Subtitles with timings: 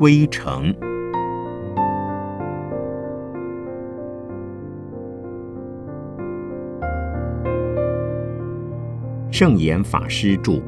[0.00, 0.74] 归程。
[9.30, 10.62] 圣严法师著。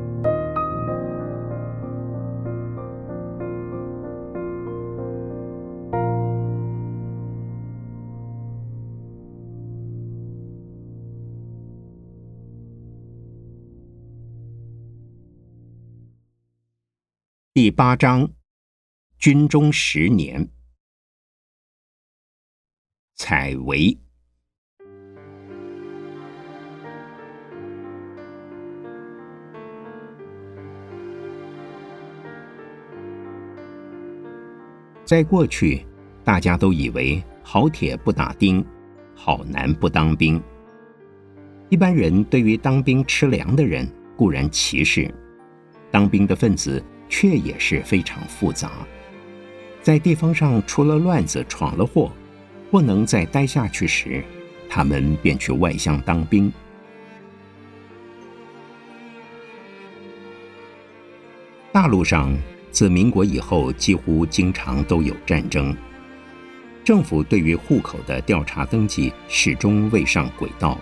[17.55, 18.29] 第八章，
[19.23, 20.49] 军中十年，
[23.15, 23.97] 采薇。
[35.05, 35.87] 在过去，
[36.25, 38.67] 大家都以为好铁不打钉，
[39.15, 40.43] 好男不当兵。
[41.69, 45.09] 一般人对于当兵吃粮的人固然歧视，
[45.93, 46.85] 当兵的分子。
[47.15, 48.87] 却也是非常复杂，
[49.83, 52.13] 在地方上出了乱子、闯了祸，
[52.71, 54.23] 不能再待下去时，
[54.69, 56.53] 他们便去外乡当兵。
[61.73, 62.33] 大陆上
[62.71, 65.77] 自民国以后，几乎经常都有战争，
[66.85, 70.79] 政府对于户口的调查登记始终未上轨道，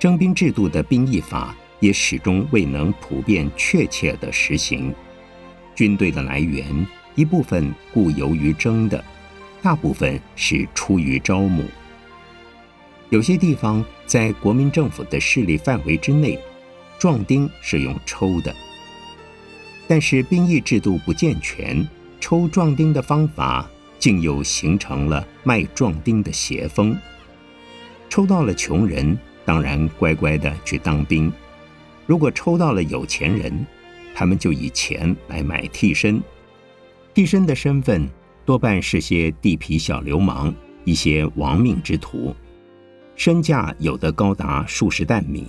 [0.00, 4.92] 征兵制度的兵役法也始终未能普遍确切的实行。
[5.74, 6.64] 军队的来源，
[7.14, 9.02] 一部分故由于征的，
[9.62, 11.64] 大部分是出于招募。
[13.10, 16.38] 有些地方在国民政府的势力范围之内，
[16.98, 18.54] 壮丁是用抽的。
[19.86, 21.86] 但是兵役制度不健全，
[22.18, 26.96] 抽壮丁的方法竟又形成了卖壮丁的邪风。
[28.08, 31.30] 抽到了穷人，当然乖乖的去当兵；
[32.06, 33.66] 如果抽到了有钱人，
[34.14, 36.22] 他们就以钱来买替身，
[37.14, 38.06] 替身的身份
[38.44, 40.52] 多半是些地痞小流氓，
[40.84, 42.34] 一些亡命之徒，
[43.14, 45.46] 身价有的高达数十担米。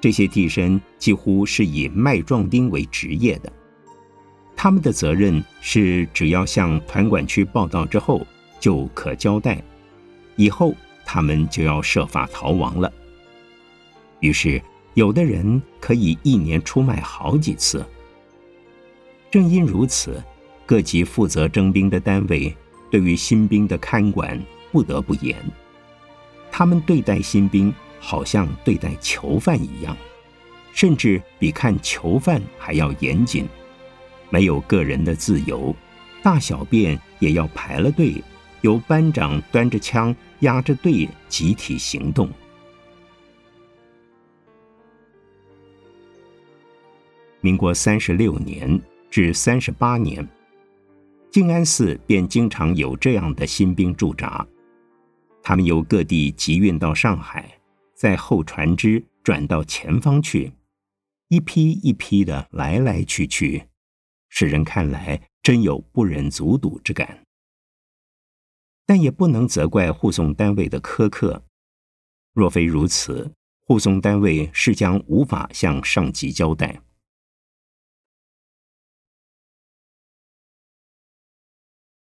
[0.00, 3.52] 这些替身几乎是以卖壮丁为职业的，
[4.56, 8.26] 他们的责任是只要向团管区报到之后
[8.58, 9.62] 就可交代，
[10.36, 10.74] 以后
[11.04, 12.92] 他们就要设法逃亡了。
[14.20, 14.60] 于是。
[14.96, 17.84] 有的人可以一年出卖好几次。
[19.30, 20.24] 正因如此，
[20.66, 22.54] 各级负责征兵的单位
[22.90, 24.38] 对于新兵的看管
[24.72, 25.36] 不得不严。
[26.50, 29.96] 他们对待新兵好像对待囚犯一样，
[30.72, 33.46] 甚至比看囚犯还要严谨。
[34.28, 35.74] 没有个人的自由，
[36.22, 38.20] 大小便也要排了队，
[38.62, 42.28] 由班长端着枪压着队集体行动。
[47.40, 50.28] 民国三十六年至三十八年，
[51.36, 54.48] 静安寺便经常有这样的新兵驻扎，
[55.42, 57.58] 他们由各地集运到上海，
[57.94, 60.54] 在后船只转到前方去，
[61.28, 63.66] 一批一批的来来去去，
[64.30, 67.22] 使人看来真有不忍卒睹之感。
[68.86, 71.44] 但也不能责怪护送单位的苛刻，
[72.32, 73.30] 若非如此，
[73.66, 76.80] 护送单位是将无法向上级交代。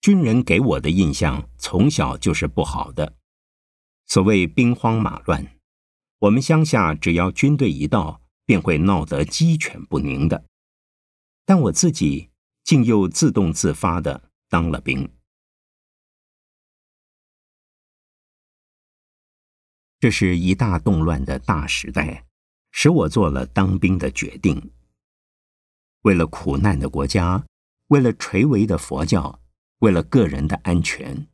[0.05, 3.17] 军人给我的印象从小就是不好的，
[4.05, 5.57] 所谓兵荒马乱，
[6.19, 10.45] 我们乡下只要军队一到，便会闹得鸡犬不宁的。
[11.43, 12.29] 但我自己
[12.63, 15.11] 竟又自动自发的当了兵，
[19.99, 22.27] 这是一大动乱的大时代，
[22.69, 24.71] 使我做了当兵的决定。
[26.01, 27.43] 为了苦难的国家，
[27.87, 29.41] 为了垂危的佛教。
[29.79, 31.27] 为了个人的安全，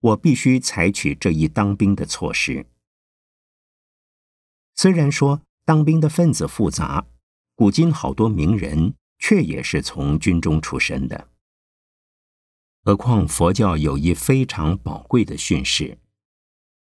[0.00, 2.66] 我必须采取这一当兵的措施。
[4.74, 7.06] 虽然说当兵的分子复杂，
[7.54, 11.28] 古今好多名人却也是从军中出身的。
[12.84, 15.98] 何况佛教有一非常宝贵的训示：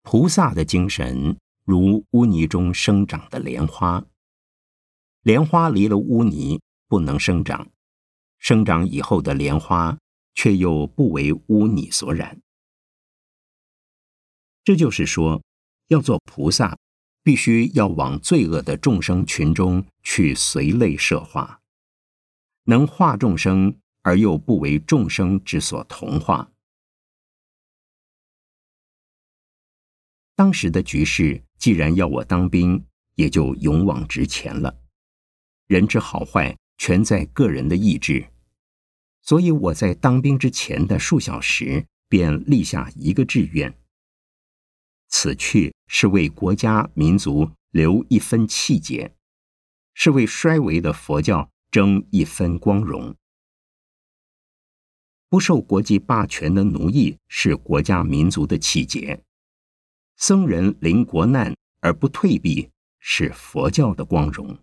[0.03, 4.05] 菩萨的精神如污泥中生长的莲花，
[5.21, 7.69] 莲花离了污泥不能生长，
[8.37, 9.97] 生长以后的莲花。
[10.35, 12.39] 却又不为污泥所染。
[14.63, 15.41] 这就是说，
[15.87, 16.77] 要做菩萨，
[17.23, 21.61] 必须要往罪恶的众生群中去随类摄化，
[22.65, 26.51] 能化众生而又不为众生之所同化。
[30.35, 32.85] 当时的局势，既然要我当兵，
[33.15, 34.81] 也就勇往直前了。
[35.67, 38.27] 人之好坏，全在个人的意志。
[39.25, 43.75] 所以我在当兵之前的数小时便立下一个志愿：
[45.07, 49.15] 此去是为国家民族留一分气节，
[49.95, 53.15] 是为衰微的佛教争一分光荣。
[55.27, 59.23] 不受国际霸权的奴役是国家民族的气节，
[60.17, 62.69] 僧人临国难而不退避
[62.99, 64.59] 是佛教的光荣。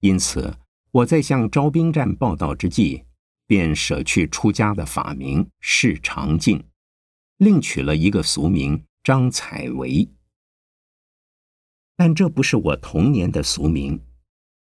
[0.00, 0.58] 因此。
[0.92, 3.04] 我在向招兵站报道之际，
[3.46, 6.64] 便舍去出家的法名释长静，
[7.36, 10.08] 另取了一个俗名张采维。
[11.94, 14.02] 但这不是我童年的俗名，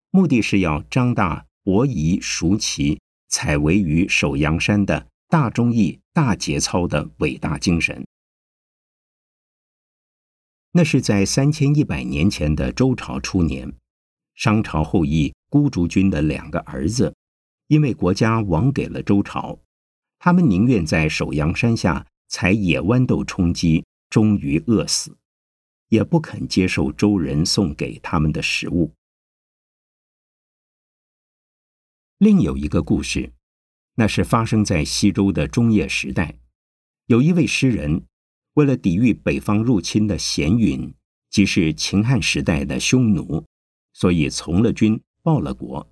[0.10, 8.06] 目的是要张大伯夷叔齐采薇于首阳山的大忠义、大节操的伟大精神。
[10.72, 13.74] 那是在三千一百年前的周朝初年，
[14.36, 15.34] 商朝后裔。
[15.50, 17.16] 孤竹君的两个儿子，
[17.68, 19.60] 因为国家亡给了周朝，
[20.20, 25.18] 他们宁愿在首阳山下采野豌豆充饥，终于饿死，
[25.90, 28.94] 也不肯接受周人送给他们的食物。
[32.18, 33.32] 另有一个故事，
[33.96, 36.38] 那是发生在西周的中叶时代，
[37.06, 38.04] 有一位诗人，
[38.56, 40.94] 为了抵御北方入侵的咸允，
[41.30, 43.46] 即是秦汉时代的匈奴，
[43.94, 45.02] 所以从了军。
[45.28, 45.92] 报了国。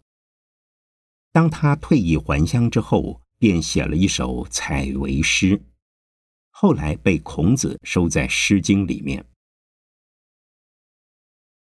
[1.34, 5.62] 当他退役还乡之后，便写了一首采薇诗，
[6.52, 9.26] 后来被孔子收在《诗经》里面。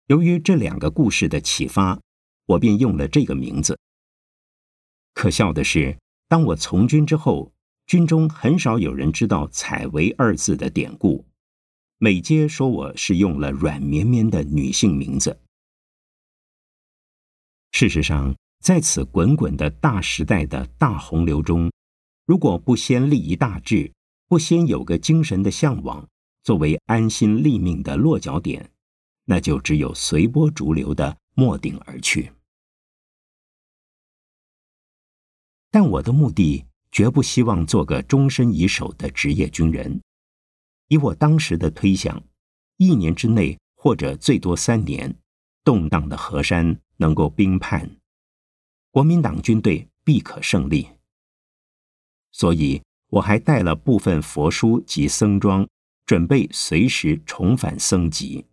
[0.07, 2.01] 由于这两个故事的启发，
[2.47, 3.79] 我便用了这个名字。
[5.13, 7.53] 可笑的是，当我从军之后，
[7.85, 11.23] 军中很少有人知道“采薇”二字的典故，
[11.99, 15.39] 每皆说我是用了软绵绵的女性名字。
[17.71, 21.71] 事实上，在此滚滚的大时代的大洪流中，
[22.25, 23.91] 如果不先立一大志，
[24.27, 26.07] 不先有个精神的向往
[26.43, 28.69] 作为安心立命的落脚点，
[29.25, 32.31] 那就只有随波逐流的没顶而去。
[35.71, 40.01] 但我的目的绝不希望做个终身以守的职业军人。
[40.87, 42.21] 以我当时的推想，
[42.77, 45.15] 一年之内或者最多三年，
[45.63, 46.81] 动荡的河山。
[46.99, 47.97] 能够兵叛，
[48.91, 50.87] 国民党军队必可胜利。
[52.31, 55.67] 所以我还带了部分佛书及僧装，
[56.05, 58.45] 准备随时重返僧籍。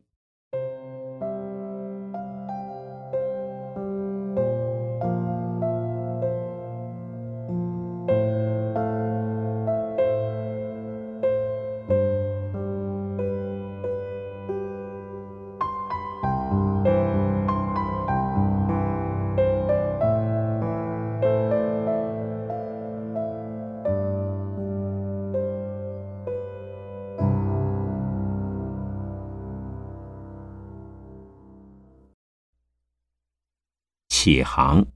[34.56, 34.86] 起航。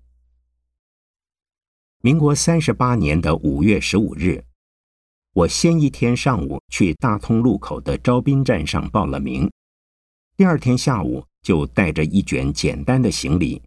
[2.00, 4.42] 民国三十八年的五月十五日，
[5.34, 9.50] 我先一天上午去大通路口的招兵站上报了名，
[10.34, 13.60] 第二天下午就带着一卷简单的行李，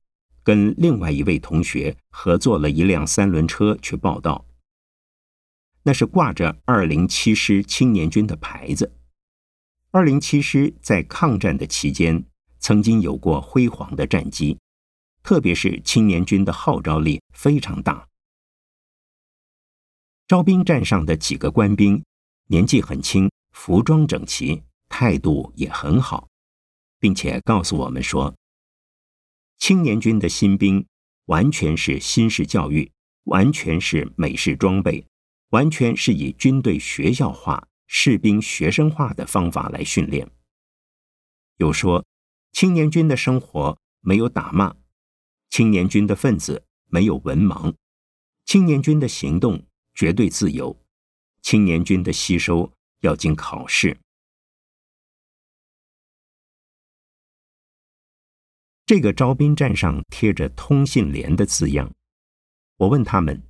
[0.43, 4.43] 跟另外一位同学合作了一辆三轮车去报道。
[5.83, 8.91] 那是挂着二零七师青年军的牌子。
[9.91, 12.25] 二零七师在抗战的期间，
[12.57, 14.57] 曾经有过辉煌的战绩。
[15.23, 18.07] 特别是青年军的号召力非常大。
[20.27, 22.03] 招兵站上的几个官兵
[22.47, 26.27] 年纪很轻，服装整齐，态度也很好，
[26.99, 28.35] 并且告诉我们说，
[29.57, 30.85] 青年军的新兵
[31.25, 32.91] 完全是新式教育，
[33.23, 35.07] 完全是美式装备，
[35.49, 40.29] 完全是以军队学校化、士兵学生化的方法来训练。
[41.57, 42.05] 又说，
[42.51, 44.75] 青年军的生活没有打骂。
[45.53, 47.75] 青年军的分子没有文盲，
[48.43, 50.83] 青年军的行动绝对自由，
[51.43, 53.99] 青年军的吸收要经考试。
[58.87, 61.93] 这个招兵站上贴着“通信连”的字样，
[62.77, 63.43] 我问他们：“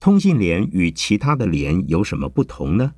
[0.00, 2.96] 通信连与其他的连有什么不同呢？”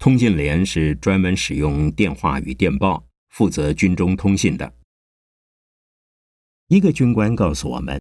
[0.00, 4.72] 通信连是专门使用电话与电报，负责军中通信的。
[6.68, 7.98] 一个军官告诉我们，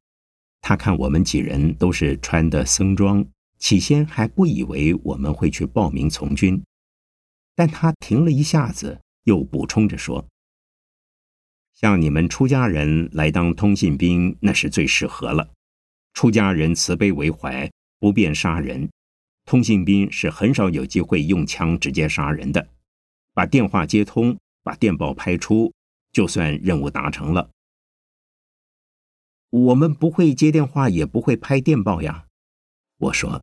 [0.59, 3.25] 他看我们几人都是穿的僧装，
[3.57, 6.61] 起先还不以为我们会去报名从军，
[7.55, 10.27] 但他停了一下子，又补充着说
[11.73, 15.49] ：“像你们出家人来当通信兵，那是最适合了。
[16.13, 18.89] 出家人慈悲为怀，不便杀人。
[19.45, 22.67] 通信兵是很少有机会用枪直接杀人的，
[23.33, 25.71] 把电话接通，把电报拍出，
[26.11, 27.49] 就算任务达成了。
[29.49, 32.27] 我们不会接电话，也不会拍电报呀。
[32.97, 33.41] 我说：“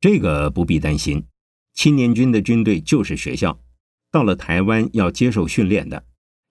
[0.00, 1.26] 这个不必担心，
[1.74, 3.60] 青年军的军队就是学校，
[4.10, 6.06] 到了台湾要接受训练的，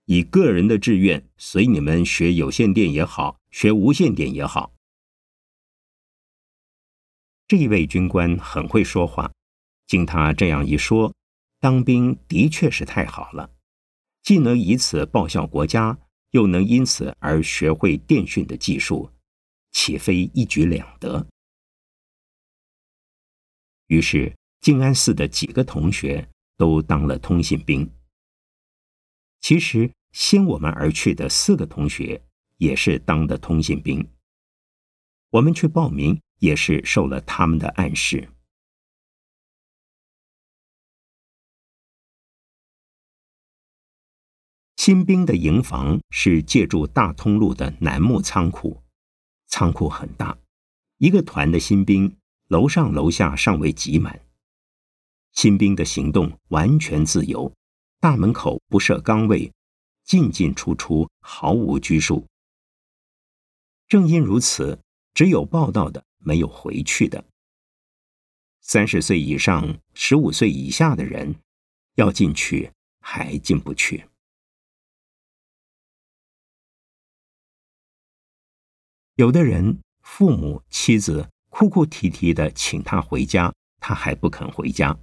[0.06, 4.74] 以个人的志愿随你们学有线电也好，学无线电也好。”
[7.48, 9.32] 这一位军官很会说话，
[9.88, 11.16] 经他这样一说，
[11.60, 13.50] 当兵的确是太好了，
[14.22, 15.98] 既能以此报效国家，
[16.32, 19.12] 又能因此而学会电讯的技术。
[19.72, 21.28] 岂非一举两得？
[23.88, 27.90] 于是静安寺的几个同学都当了通信兵。
[29.40, 32.24] 其实先我们而去的四个同学
[32.58, 34.10] 也是当的通信兵。
[35.30, 38.30] 我们去报名也是受了他们的暗示。
[44.88, 48.82] 新兵的营房是借助大通路的楠木仓库。
[49.48, 50.38] 仓库很大，
[50.98, 52.16] 一个团的新兵
[52.48, 54.22] 楼上楼下尚未挤满。
[55.34, 57.54] 新兵的行动完全自由，
[58.00, 59.52] 大门口不设岗位，
[60.06, 62.26] 进进出出毫无拘束。
[63.90, 64.80] 正因如此，
[65.14, 67.26] 只有报道的，没有回去的。
[68.62, 71.36] 三十岁以上、十五岁以下的人
[71.96, 74.07] 要进去，还进不去。
[79.18, 84.96] 有的人父母妻子哭哭啼啼的请他回家，他还不肯回家。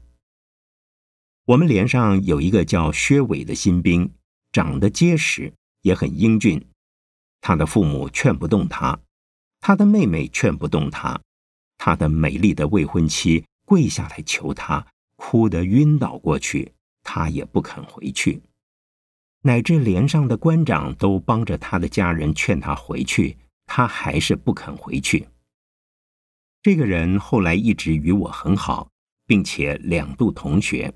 [1.47, 4.09] 我们连上有一个叫薛伟的新兵，
[4.53, 5.53] 长得结实，
[5.83, 6.65] 也很英俊。
[7.41, 8.97] 他的父母劝不动他，
[9.59, 11.21] 他的妹妹劝不动他，
[11.77, 18.41] 他的美丽的未婚妻跪下来求他，哭得晕倒过去，他也不肯回去。
[19.41, 23.37] 乃至连上的官长都帮着他的家人劝他回去。
[23.67, 25.29] 他还是不肯回去。
[26.63, 28.91] 这个人后来一直与我很好，
[29.27, 30.95] 并且两度同学。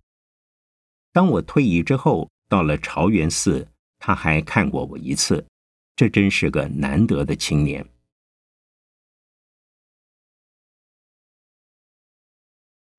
[1.12, 5.46] 当我退役之后，到了朝元寺，他还看过我一次。
[5.96, 7.84] 这真是个难得的青年。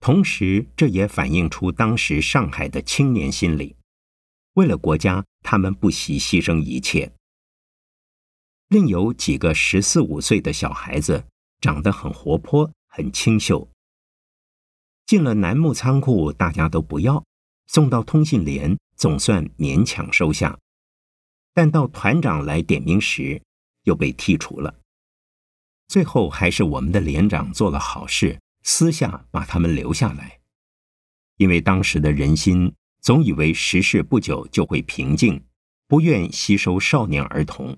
[0.01, 3.75] 同时，这也反映出当时上海的青年心理：
[4.53, 7.13] 为了国家，他们不惜牺牲一切。
[8.69, 11.25] 另有几个十四五岁的小孩子，
[11.59, 13.67] 长得很活泼，很清秀。
[15.07, 17.23] 进了楠木仓库，大家都不要；
[17.65, 20.59] 送到通信连，总算勉强收下。
[21.51, 23.41] 但到团长来点名时，
[23.85, 24.75] 又被剔除了。
[25.87, 30.41] 最后还是我们的连长做了好事，私下把他们留下来，
[31.37, 35.43] 因为当时的人心总以为时事不久就会平静，
[35.87, 37.75] 不愿吸收少年儿童。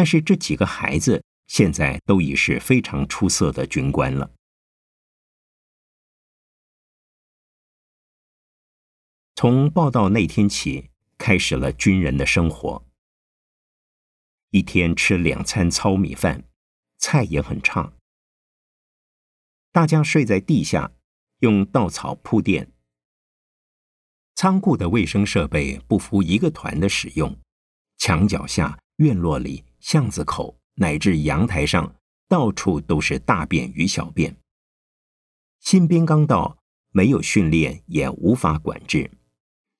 [0.00, 4.32] 但是这几个孩子现在都已是非常出色的军官了。
[9.34, 10.88] 从报道那天起，
[11.18, 12.82] 开始了军人的生活。
[14.52, 16.44] 一天吃两餐糙米饭，
[16.96, 17.92] 菜也很差。
[19.70, 20.92] 大家睡在地下，
[21.40, 22.72] 用稻草铺垫。
[24.34, 27.38] 仓库的卫生设备不服一个团的使用，
[27.98, 29.66] 墙角下、院落里。
[29.80, 31.96] 巷子口乃至阳台上，
[32.28, 34.36] 到处都是大便与小便。
[35.58, 36.58] 新兵刚到，
[36.90, 39.10] 没有训练，也无法管制，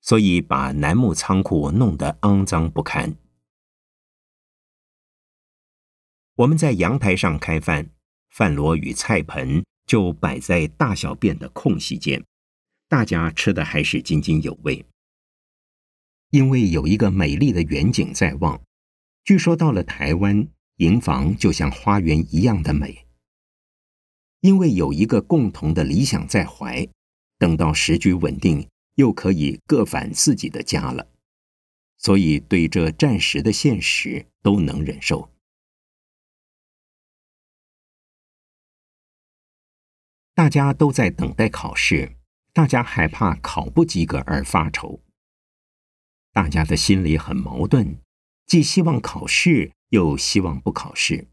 [0.01, 3.17] 所以把楠木仓库弄得肮脏不堪。
[6.37, 7.91] 我们在阳台上开饭，
[8.31, 12.25] 饭箩与菜盆就摆在大小便的空隙间，
[12.89, 14.87] 大家吃的还是津津有味，
[16.31, 18.61] 因为有一个美丽的远景在望。
[19.31, 23.07] 据说到了台湾，营房就像花园一样的美。
[24.41, 26.89] 因为有一个共同的理想在怀，
[27.39, 31.13] 等到时局稳定，又可以各返自己的家了，
[31.97, 35.31] 所以对这暂时的现实都能忍受。
[40.35, 42.17] 大家都在等待考试，
[42.53, 45.01] 大家害怕考不及格而发愁，
[46.33, 48.01] 大家的心里很矛盾。
[48.51, 51.29] 既希望考试，又希望不考试。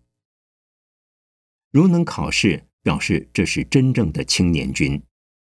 [1.71, 5.01] 如能考试，表示这是真正的青年军，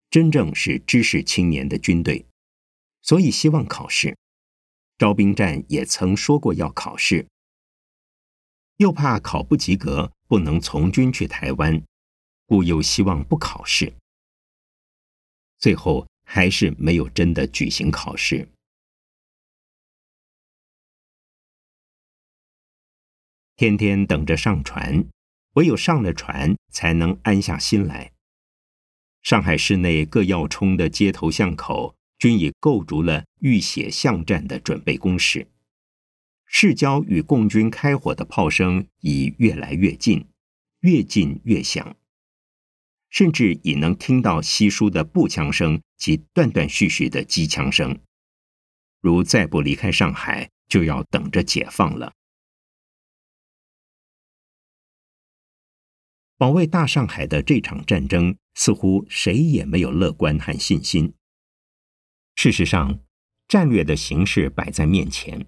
[0.09, 2.25] 真正是知识青年的军队，
[3.01, 4.17] 所以希望考试。
[4.97, 7.27] 招兵站也曾说过要考试。
[8.77, 11.83] 又怕考不及格，不能从军去台湾，
[12.45, 13.93] 故又希望不考试。
[15.57, 18.47] 最后还是没有真的举行考试。
[23.57, 25.03] 天天等着上船，
[25.53, 28.11] 唯有上了船，才能安下心来。
[29.23, 35.47] 上海市内各要冲的街头巷口，均已构筑了浴血巷战的准备工事。
[36.45, 40.27] 市郊与共军开火的炮声已越来越近，
[40.81, 41.95] 越近越响，
[43.09, 47.99] 甚至已能听到稀疏的步枪声及断断续续的机枪声。
[49.01, 52.13] 如再不离开上海，就要等着解放了。
[56.37, 61.15] 保卫大上海的这场战争，似乎谁也没有乐观和信心。
[62.35, 62.99] 事实上，
[63.47, 65.47] 战略的形势摆在面前，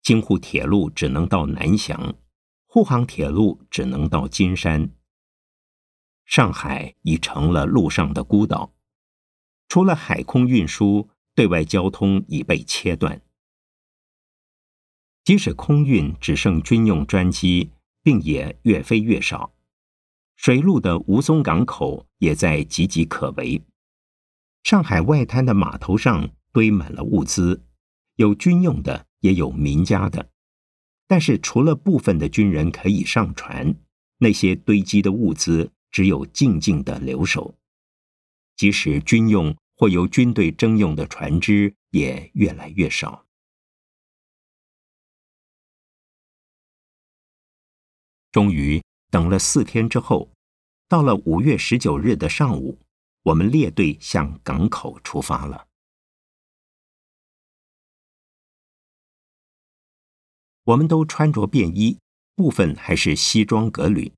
[0.00, 2.14] 京沪铁路只能到南翔，
[2.66, 4.94] 沪杭铁路只能到金山。
[6.24, 8.72] 上海已成了陆上的孤岛，
[9.66, 13.20] 除了海空运输，对外交通已被切断。
[15.24, 17.72] 即使空运只剩军用专机，
[18.04, 19.52] 并也越飞越少。
[20.36, 23.62] 水路的吴淞港口也在岌岌可危。
[24.64, 27.64] 上海外滩的码头上堆满了物资，
[28.16, 30.30] 有军用的，也有民家的。
[31.06, 33.74] 但是除了部分的军人可以上船，
[34.18, 37.56] 那些堆积的物资只有静静的留守。
[38.56, 43.26] 即使军用或由军队征用的船只也越来越少。
[48.30, 48.82] 终于。
[49.12, 50.30] 等了四天之后，
[50.88, 52.78] 到了五月十九日的上午，
[53.24, 55.68] 我们列队向港口出发了。
[60.64, 61.98] 我们都穿着便衣，
[62.34, 64.10] 部分还是西装革履，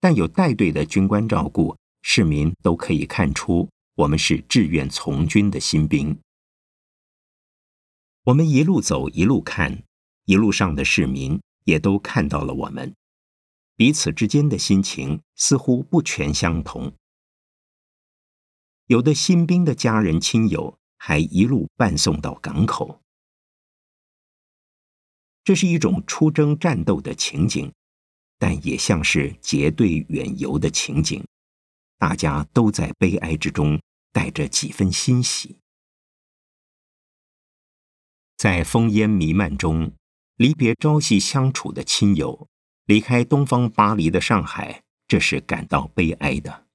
[0.00, 6.18] 但有带队的军官照顾，市民都可以看出我们是志愿从军的新兵。
[8.22, 9.82] 我们一路走，一路看，
[10.24, 12.94] 一路上的市民也都看到了我们。
[13.76, 16.96] 彼此之间的心情似乎不全相同。
[18.86, 23.02] 有的新兵的家人亲友还一路伴送到港口，
[25.44, 27.70] 这是一种出征战斗的情景，
[28.38, 31.22] 但也像是结队远游的情景。
[31.98, 33.80] 大家都在悲哀之中
[34.12, 35.58] 带着几分欣喜，
[38.36, 39.92] 在烽烟弥漫中
[40.36, 42.48] 离别朝夕相处的亲友。
[42.86, 46.66] 离开东方巴黎的上海，这是感到悲哀的。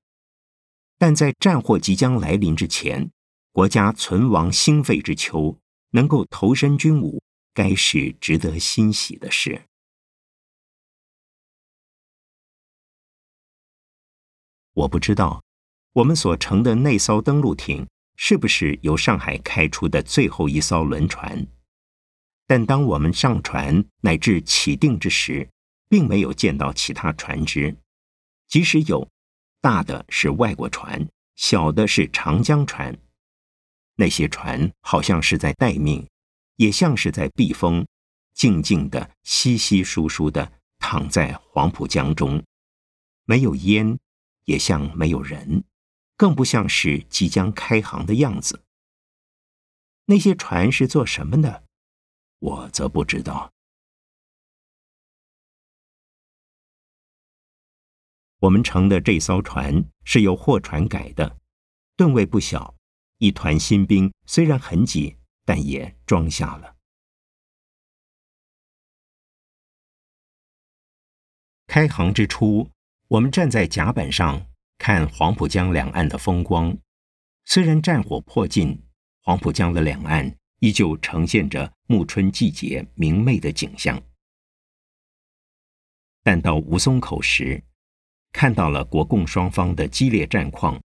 [0.98, 3.10] 但在战祸即将来临之前，
[3.52, 5.58] 国家存亡兴废之秋，
[5.92, 7.22] 能够投身军伍，
[7.54, 9.64] 该是值得欣喜的事。
[14.74, 15.44] 我不知道，
[15.94, 21.48] 我们所乘的那艘登陆艇是不是由上海开出的最后一艘轮船？
[22.48, 25.50] 但当我们上船乃至起定之时，
[25.92, 27.76] 并没有见到其他船只，
[28.48, 29.10] 即使有，
[29.60, 32.98] 大的是外国船，小的是长江船。
[33.96, 36.08] 那些船好像是在待命，
[36.56, 37.86] 也像是在避风，
[38.34, 40.50] 静静的、稀稀疏疏的
[40.80, 42.42] 躺在黄浦江中，
[43.26, 44.00] 没有烟，
[44.46, 45.66] 也像没有人，
[46.16, 48.64] 更不像是即将开航的样子。
[50.06, 51.66] 那些船是做什么的？
[52.40, 53.52] 我则不知道。
[58.42, 61.38] 我们乘的这艘船是由货船改的，
[61.96, 62.76] 吨位不小。
[63.20, 66.76] 一团新兵虽然很挤，但也装下了。
[71.68, 72.68] 开航之初，
[73.10, 74.44] 我们站在甲板上
[74.80, 76.76] 看黄浦江两岸的风光。
[77.46, 78.82] 虽然战火迫近，
[79.22, 84.02] 黄浦江的两岸依旧呈现着暮春季节明媚的景象。
[86.24, 87.64] 但到吴淞口时，
[88.32, 90.82] 看到了国共双方的激烈战况，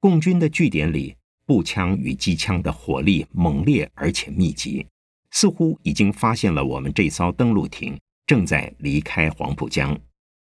[0.00, 1.16] 共军的据点里
[1.46, 4.86] 步枪与机枪的火力猛烈而且密集，
[5.30, 9.98] 似乎已经发现了我们这艘登陆艇正在离开黄浦江，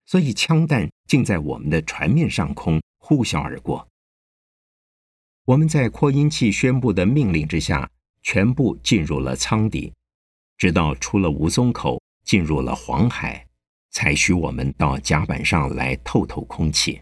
[0.07, 3.89] 所以枪弹竟在我们的船面上空呼啸而过。
[5.47, 7.91] 我们在扩音器宣布的命令之下，
[8.23, 9.95] 全部进入了舱底，
[10.59, 13.48] 直到出了吴淞口，进入了黄海。
[13.91, 17.01] 才许我们到甲板上来透透空气。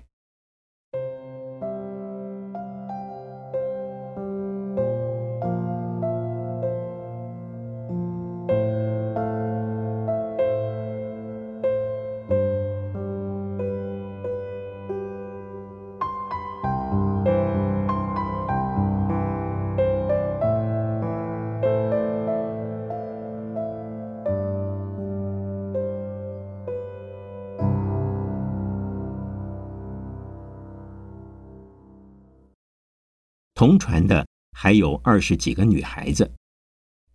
[33.57, 36.31] 同船的还有二十几个女孩子，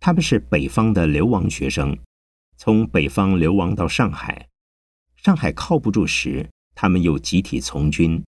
[0.00, 1.96] 她们是北方的流亡学生，
[2.56, 4.48] 从北方流亡到上海，
[5.14, 8.20] 上海靠不住时，他们又集体从军，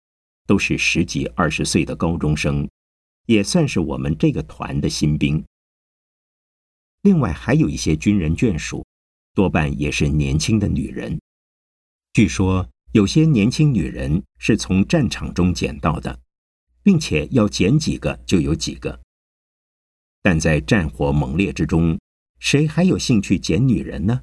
[0.46, 2.70] 都是十几二十岁的高中生，
[3.26, 5.44] 也算是我们这个团的新兵。
[7.02, 8.86] 另外还有一些军人眷属，
[9.34, 11.20] 多半也是年轻的女人。
[12.12, 16.20] 据说有些年轻女人是从战场中捡到的。
[16.84, 19.00] 并且要捡几个就有几个，
[20.22, 21.98] 但在战火猛烈之中，
[22.38, 24.22] 谁还有兴趣捡女人呢？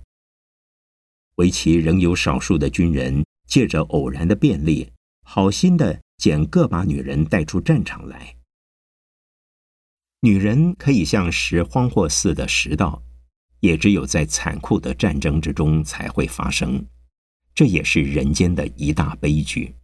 [1.36, 4.92] 围棋仍有少数的军人借着偶然的便利，
[5.24, 8.38] 好心的捡个把女人带出战场来。
[10.20, 13.02] 女人可以像拾荒货似的拾到，
[13.62, 16.86] 也只有在残酷的战争之中才会发生，
[17.56, 19.76] 这也是人间的一大悲剧。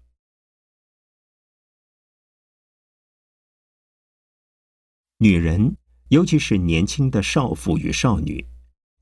[5.19, 5.75] 女人，
[6.09, 8.45] 尤其是年轻的少妇与少女，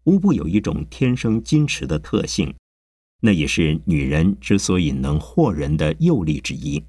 [0.06, 2.56] 无不有一种天生矜持的特性，
[3.20, 6.82] 那也是女人之所以能惑人的诱力之一，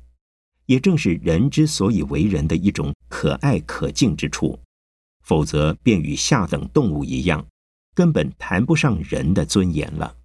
[0.66, 4.56] 也正是人之所以为人的一种可爱可敬之处，
[5.24, 7.44] 否则便与下等动物一样，
[7.94, 10.16] 根本谈不上人的尊严了。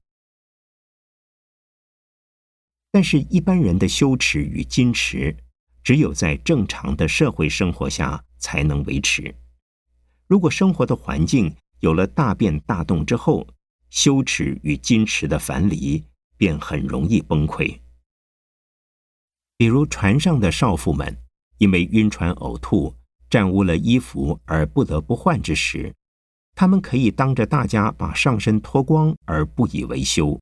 [2.91, 5.35] 但是，一般人的羞耻与矜持，
[5.83, 8.23] 只有在正常的社会生活下。
[8.41, 9.34] 才能维持。
[10.27, 13.47] 如果生活的环境有了大变大动之后，
[13.89, 16.04] 羞耻与矜持的樊篱
[16.36, 17.80] 便很容易崩溃。
[19.58, 21.15] 比如船上的少妇们，
[21.58, 22.95] 因为晕船呕吐、
[23.30, 25.93] 沾污了衣服而不得不换之时，
[26.56, 30.39] 他们可以当着大家把上身脱光而不以为羞。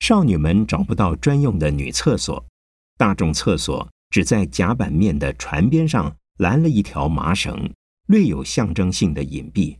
[0.00, 2.44] 少女们找不到专用的女厕所，
[2.96, 6.14] 大众厕所只在甲板面的船边上。
[6.38, 7.72] 拦了一条麻绳，
[8.06, 9.78] 略有象征性的隐蔽。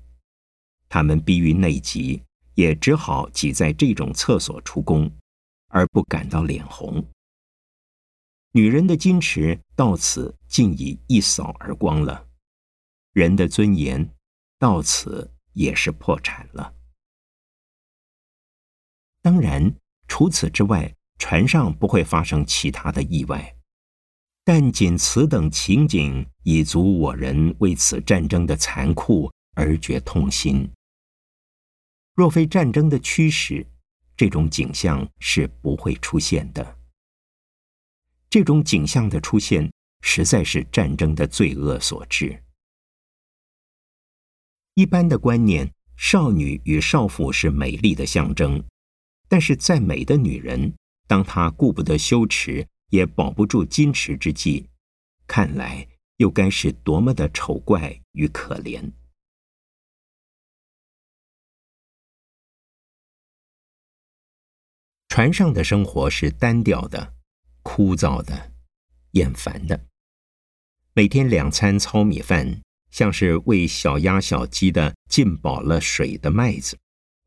[0.88, 2.22] 他们逼于内急，
[2.54, 5.10] 也只好挤在这种厕所出宫，
[5.68, 7.04] 而不感到脸红。
[8.52, 12.28] 女人的矜持到此竟已一扫而光了，
[13.12, 14.14] 人的尊严
[14.58, 16.74] 到此也是破产了。
[19.22, 19.74] 当然，
[20.06, 23.56] 除此之外，船上不会发生其他的意外。
[24.44, 30.68] 但仅此等情景，以足我人为此战争的残酷而觉痛心。
[32.14, 33.66] 若非战争的驱使，
[34.16, 36.78] 这种景象是不会出现的。
[38.28, 39.70] 这种景象的出现，
[40.02, 42.42] 实在是战争的罪恶所致。
[44.74, 48.62] 一般的观念，少女与少妇是美丽的象征，
[49.28, 50.74] 但是再美的女人，
[51.06, 52.66] 当她顾不得羞耻。
[52.92, 54.68] 也保不住矜持之际，
[55.26, 55.88] 看来
[56.22, 58.92] 又该是多么的丑怪与可怜。
[65.08, 67.14] 船上的生活是单调的、
[67.62, 68.52] 枯燥的、
[69.10, 69.88] 厌烦的。
[70.92, 76.78] 每天两餐糙米饭，像是喂小鸭、小鸡的浸饱了水的麦子，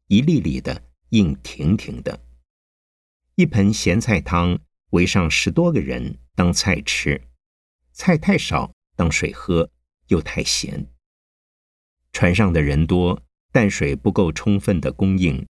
[0.08, 2.26] 一粒粒的硬挺挺的。
[3.36, 4.58] 一盆咸菜汤。
[4.92, 7.22] 围上十多个人当菜吃，
[7.92, 9.70] 菜太少当水喝，
[10.08, 10.88] 又太咸。
[12.14, 15.46] 船上的人多，淡水不够充分的供应，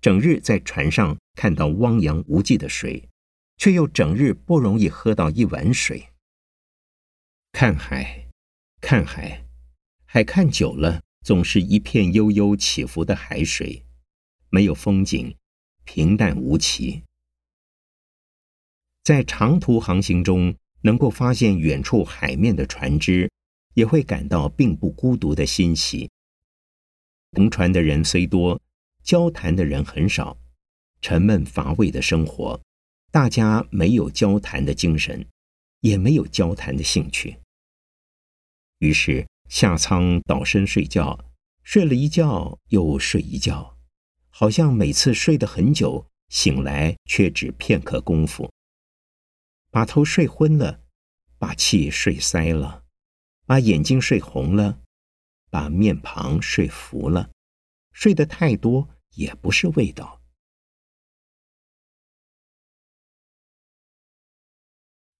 [0.00, 3.08] 整日在船上看到汪洋无际的水，
[3.56, 6.08] 却又整日不容易喝到一碗水。
[7.52, 8.28] 看海，
[8.80, 9.44] 看海，
[10.04, 13.84] 海看久了，总是一片悠悠起伏的海水，
[14.50, 15.36] 没有风景，
[15.84, 17.04] 平淡无奇。
[19.02, 23.30] 在长途航行中，能够发现远处海面的船只，
[23.74, 26.10] 也会感到并不孤独的欣喜。
[27.32, 28.60] 同船的人虽多，
[29.02, 30.36] 交谈的人很少，
[31.00, 32.60] 沉闷乏味的生活，
[33.10, 35.26] 大家没有交谈的精神，
[35.80, 37.36] 也没有交谈的兴趣。
[38.78, 41.18] 于是下舱倒身睡觉，
[41.62, 43.76] 睡了一觉又睡一觉，
[44.30, 48.50] 好像每次睡得很久，醒来却只片刻功夫。
[49.70, 50.80] 把头睡昏了，
[51.38, 52.84] 把气睡塞了，
[53.46, 54.80] 把眼睛睡红了，
[55.50, 57.30] 把面庞睡浮了，
[57.92, 60.20] 睡得太多也不是味道。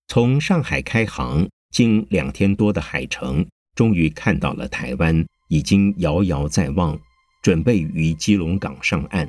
[0.06, 6.98] 从上海开航，经两天多的海程，终于看到了台湾，已经遥遥在望，
[7.42, 9.28] 准备于基隆港上岸。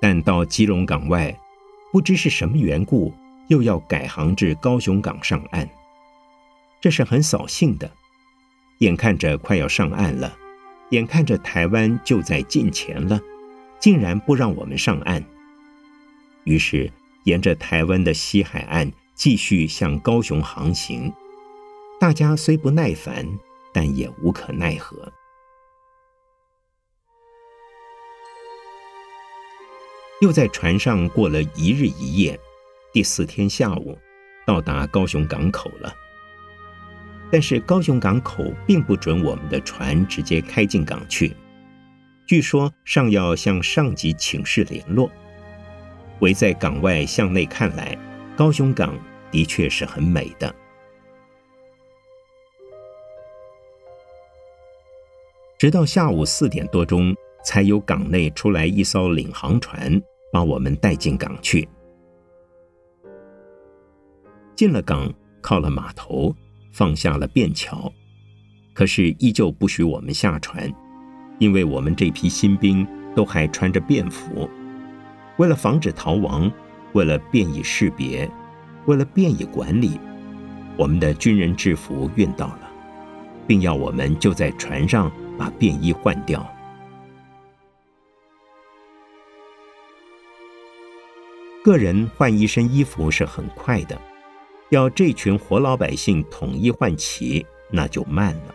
[0.00, 1.34] 但到基隆港外，
[1.92, 3.14] 不知是什么缘故。
[3.48, 5.68] 又要改航至高雄港上岸，
[6.80, 7.90] 这是很扫兴的。
[8.78, 10.36] 眼看着快要上岸了，
[10.90, 13.20] 眼看着台湾就在近前了，
[13.80, 15.24] 竟然不让我们上岸。
[16.44, 16.92] 于是，
[17.24, 21.12] 沿着台湾的西海岸继续向高雄航行。
[21.98, 23.26] 大家虽不耐烦，
[23.72, 25.10] 但也无可奈何。
[30.20, 32.38] 又在船上过了一日一夜，
[32.96, 33.98] 第四天下午，
[34.46, 35.94] 到达高雄港口了。
[37.30, 41.36] 但是高雄港口并不准我们的船直接开进港去，
[42.26, 45.10] 据说尚要向上级请示联络。
[46.20, 47.94] 围在港外向内看来，
[48.34, 48.98] 高雄港
[49.30, 50.54] 的确是很美的。
[55.58, 60.00] 直到下午四点多钟，才有港内出来一艘领航船，
[60.32, 61.68] 把我们带进港去。
[64.56, 66.34] 进了港，靠了码头。
[66.72, 67.90] 放下了便桥，
[68.74, 70.70] 可是依旧不许我们下船，
[71.38, 74.46] 因为我们这批新兵都还穿着便服。
[75.38, 76.52] 为了防止逃亡，
[76.92, 78.30] 为了便于识别，
[78.84, 79.98] 为了便于管理，
[80.76, 82.70] 我们的军人制服运到了，
[83.46, 86.46] 并要我们就在船上把便衣换掉。
[91.64, 93.98] 个人换一身衣服是很快的。
[94.70, 98.54] 要这群活老百姓统一换齐，那就慢了。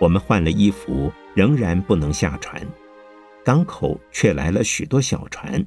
[0.00, 2.66] 我们换了衣服，仍然不能下船，
[3.44, 5.62] 港口却来了许多小船，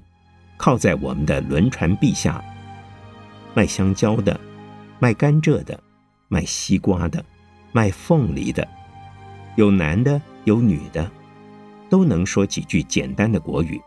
[0.57, 2.43] 靠在我们的轮船壁下，
[3.53, 4.39] 卖香蕉的，
[4.97, 5.79] 卖甘蔗的，
[6.27, 7.23] 卖西瓜的，
[7.71, 8.67] 卖凤梨的，
[9.57, 11.11] 有男的，有女的，
[11.87, 13.79] 都能说几句简单的国语。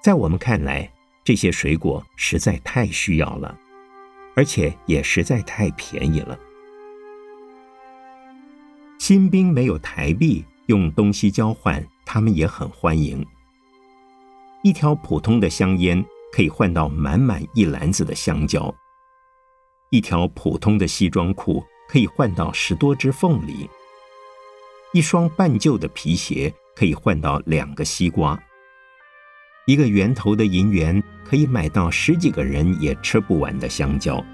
[0.00, 0.90] 在我们看来。
[1.28, 3.54] 这些水果实在太需要了，
[4.34, 6.38] 而且也实在太便宜了。
[8.98, 13.26] 新兵没有台币，用东西交换，他们也很欢迎。
[14.62, 18.74] 一条普通的香烟可以换到满满一篮子的香蕉，
[19.90, 23.68] 一条普通的西装裤可以换到十多只凤梨，
[24.94, 28.42] 一双半旧的皮鞋可以换到两个西瓜。
[29.68, 34.24] 一个圆头的银元可以买到十几个人也吃不完的香蕉。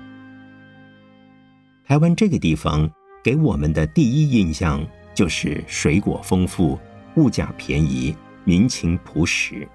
[1.84, 2.88] 台湾这个地方
[3.20, 6.78] 给我们的第一印象就是水果丰富、
[7.16, 9.68] 物价便宜、民情朴实，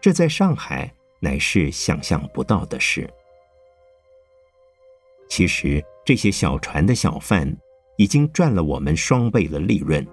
[0.00, 3.06] 这在上海乃是想象不到的事。
[5.28, 7.54] 其实这些小船的小贩
[7.98, 10.06] 已经赚了我们双倍的利润，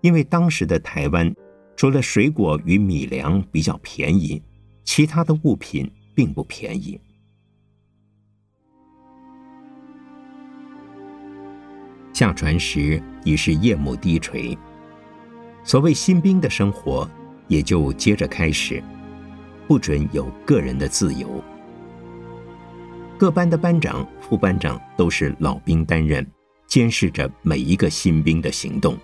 [0.00, 1.32] 因为当时的台湾。
[1.76, 4.40] 除了水果与米粮比较便宜，
[4.84, 7.00] 其他的物品并不便宜。
[12.12, 14.56] 下船时已是夜幕低垂，
[15.64, 17.10] 所谓新兵的生活
[17.48, 18.80] 也就接着开始，
[19.66, 21.42] 不准有个人的自由。
[23.18, 26.24] 各班的班长、副班长都是老兵担任，
[26.66, 28.96] 监视着每一个新兵的行动。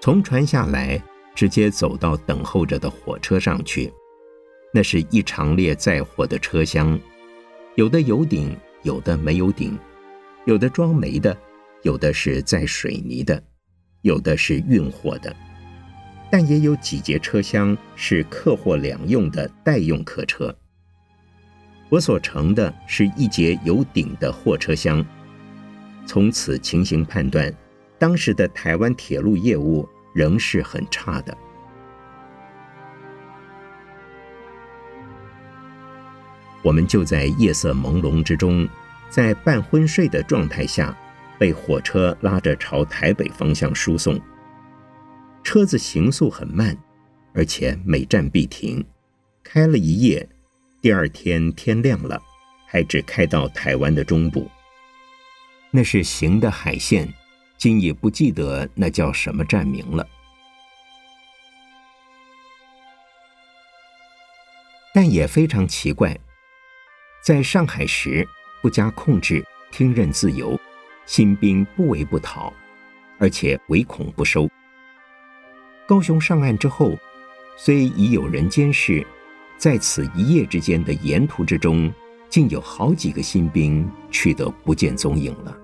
[0.00, 1.02] 从船下来，
[1.34, 3.92] 直接走到等候着的火车上去。
[4.72, 6.98] 那是一长列载货的车厢，
[7.74, 9.76] 有的有顶，有的没有顶，
[10.44, 11.36] 有的装煤的，
[11.82, 13.42] 有的是载水泥的，
[14.02, 15.34] 有的是运货的。
[16.30, 20.54] 但也有几节车厢是客货两用的代用客车。
[21.88, 25.04] 我所乘的是一节有顶的货车厢。
[26.06, 27.52] 从此情形判断。
[27.98, 31.36] 当时的台湾铁路业务仍是很差的。
[36.62, 38.68] 我们就在夜色朦胧之中，
[39.08, 40.96] 在半昏睡的状态下，
[41.38, 44.20] 被火车拉着朝台北方向输送。
[45.42, 46.76] 车子行速很慢，
[47.32, 48.84] 而且每站必停，
[49.42, 50.28] 开了一夜。
[50.80, 52.20] 第二天天亮了，
[52.66, 54.48] 还只开到台湾的中部。
[55.70, 57.12] 那是行的海线。
[57.58, 60.06] 今也不记得那叫什么站名了，
[64.94, 66.16] 但也非常奇怪，
[67.20, 68.26] 在上海时
[68.62, 70.58] 不加控制，听任自由，
[71.04, 72.52] 新兵不为不讨，
[73.18, 74.48] 而且唯恐不收。
[75.84, 76.96] 高雄上岸之后，
[77.56, 79.04] 虽已有人监视，
[79.56, 81.92] 在此一夜之间的沿途之中，
[82.30, 85.58] 竟有好几个新兵去得不见踪影了。